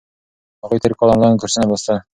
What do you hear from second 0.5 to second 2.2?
هغوی تیر کال انلاین کورسونه لوستل.